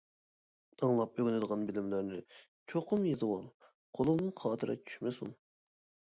ئاڭلاپ 0.85 1.17
ئۆگىنىدىغان 1.21 1.65
بىلىملەرنى 1.71 2.17
چوقۇم 2.73 3.05
يېزىۋال، 3.09 3.43
قولۇڭدىن 3.99 4.31
خاتىرە 4.45 4.77
چۈشمىسۇن. 4.89 5.35